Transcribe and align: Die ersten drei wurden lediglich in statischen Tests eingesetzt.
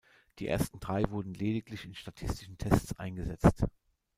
Die 0.39 0.47
ersten 0.47 0.79
drei 0.79 1.07
wurden 1.11 1.35
lediglich 1.35 1.85
in 1.85 1.93
statischen 1.93 2.57
Tests 2.57 2.93
eingesetzt. 2.97 3.65